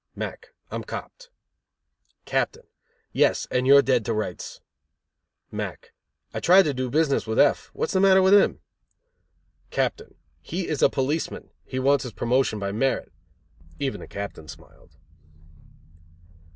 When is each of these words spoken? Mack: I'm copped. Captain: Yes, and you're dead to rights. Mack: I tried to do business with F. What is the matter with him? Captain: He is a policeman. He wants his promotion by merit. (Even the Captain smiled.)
Mack: 0.15 0.55
I'm 0.71 0.83
copped. 0.83 1.29
Captain: 2.25 2.63
Yes, 3.11 3.45
and 3.51 3.67
you're 3.67 3.83
dead 3.83 4.03
to 4.05 4.15
rights. 4.15 4.59
Mack: 5.51 5.93
I 6.33 6.39
tried 6.39 6.63
to 6.63 6.73
do 6.73 6.89
business 6.89 7.27
with 7.27 7.37
F. 7.37 7.69
What 7.73 7.89
is 7.89 7.93
the 7.93 7.99
matter 7.99 8.19
with 8.19 8.33
him? 8.33 8.61
Captain: 9.69 10.15
He 10.41 10.67
is 10.67 10.81
a 10.81 10.89
policeman. 10.89 11.51
He 11.65 11.77
wants 11.77 12.01
his 12.03 12.13
promotion 12.13 12.57
by 12.57 12.71
merit. 12.71 13.13
(Even 13.77 14.01
the 14.01 14.07
Captain 14.07 14.47
smiled.) 14.47 14.95